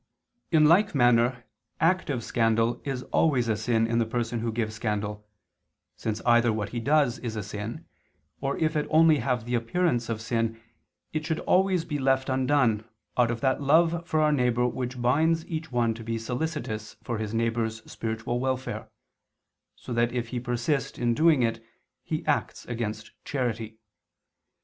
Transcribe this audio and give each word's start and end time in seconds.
In 0.49 0.65
like 0.65 0.95
manner 0.95 1.43
active 1.79 2.23
scandal 2.23 2.81
is 2.83 3.03
always 3.13 3.47
a 3.47 3.55
sin 3.55 3.85
in 3.85 3.99
the 3.99 4.05
person 4.07 4.39
who 4.39 4.51
gives 4.51 4.73
scandal, 4.73 5.27
since 5.95 6.23
either 6.25 6.51
what 6.51 6.69
he 6.69 6.79
does 6.79 7.19
is 7.19 7.35
a 7.35 7.43
sin, 7.43 7.85
or 8.39 8.57
if 8.57 8.75
it 8.75 8.87
only 8.89 9.17
have 9.19 9.45
the 9.45 9.53
appearance 9.53 10.09
of 10.09 10.19
sin, 10.19 10.59
it 11.13 11.23
should 11.23 11.39
always 11.41 11.85
be 11.85 11.99
left 11.99 12.29
undone 12.29 12.83
out 13.15 13.29
of 13.29 13.41
that 13.41 13.61
love 13.61 14.07
for 14.07 14.21
our 14.21 14.31
neighbor 14.31 14.65
which 14.67 14.99
binds 14.99 15.45
each 15.45 15.71
one 15.71 15.93
to 15.93 16.03
be 16.03 16.17
solicitous 16.17 16.95
for 17.03 17.19
his 17.19 17.31
neighbor's 17.35 17.83
spiritual 17.83 18.39
welfare; 18.39 18.89
so 19.75 19.93
that 19.93 20.11
if 20.11 20.29
he 20.29 20.39
persist 20.39 20.97
in 20.97 21.13
doing 21.13 21.43
it 21.43 21.63
he 22.03 22.25
acts 22.25 22.65
against 22.65 23.11
charity. 23.23 23.77